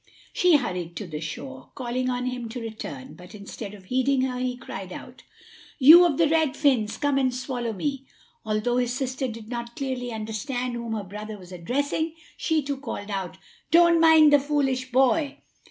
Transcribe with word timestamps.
She 0.33 0.55
hurried 0.57 0.95
to 0.95 1.05
the 1.05 1.19
shore, 1.21 1.69
calling 1.75 2.09
on 2.09 2.25
him 2.25 2.49
to 2.49 2.59
return; 2.59 3.13
but 3.13 3.35
instead 3.35 3.75
of 3.75 3.83
heeding 3.85 4.21
her, 4.21 4.39
he 4.39 4.57
cried 4.57 4.91
out: 4.91 5.21
"You 5.77 6.07
of 6.07 6.17
the 6.17 6.27
red 6.27 6.57
fins, 6.57 6.97
come 6.97 7.19
and 7.19 7.31
swallow 7.31 7.71
me!" 7.71 8.07
Although 8.43 8.77
his 8.77 8.95
sister 8.95 9.27
did 9.27 9.47
not 9.47 9.75
clearly 9.75 10.11
understand 10.11 10.73
whom 10.73 10.93
her 10.93 11.03
brother 11.03 11.37
was 11.37 11.51
addressing, 11.51 12.15
she 12.35 12.63
too 12.63 12.77
called 12.77 13.11
out: 13.11 13.37
"Don't 13.69 13.99
mind 14.01 14.33
the 14.33 14.39
foolish 14.39 14.91
boy!" 14.91 15.37